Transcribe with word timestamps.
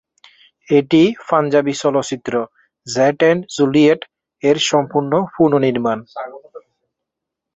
এটি 0.67 1.01
পাঞ্জাবি 1.27 1.73
চলচ্চিত্র 1.81 2.33
"জেট 2.87 3.19
এন্ড 3.23 3.41
জুলিয়েট"-এর 3.55 4.57
সম্পূর্ণ 4.69 5.11
পুনঃনির্মাণ। 5.33 5.97